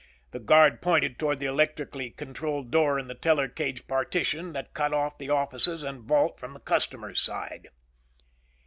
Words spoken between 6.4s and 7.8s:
the customers' side.